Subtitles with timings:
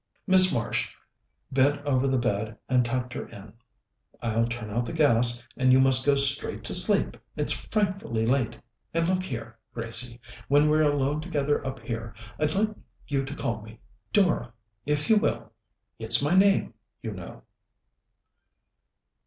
[0.25, 0.91] Miss Marsh
[1.51, 3.53] bent over the bed and tucked her in.
[4.19, 7.17] "I'll turn out the gas, and you must go straight to sleep.
[7.35, 8.57] It's frightfully late.
[8.95, 12.69] And look here, Gracie, when we're alone together up here, I'd like
[13.07, 13.79] you to call me
[14.11, 14.51] Dora,
[14.87, 15.51] if you will.
[15.99, 16.73] It's my name,
[17.03, 17.43] you know."